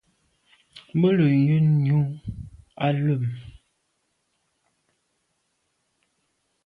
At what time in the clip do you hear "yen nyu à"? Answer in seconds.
1.45-2.87